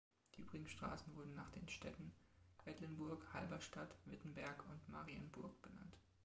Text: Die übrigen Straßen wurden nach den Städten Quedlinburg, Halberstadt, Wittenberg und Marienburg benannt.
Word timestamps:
Die 0.35 0.41
übrigen 0.41 0.67
Straßen 0.67 1.13
wurden 1.15 1.35
nach 1.35 1.51
den 1.51 1.69
Städten 1.69 2.11
Quedlinburg, 2.63 3.21
Halberstadt, 3.35 3.93
Wittenberg 4.05 4.63
und 4.71 4.89
Marienburg 4.89 5.61
benannt. 5.61 5.95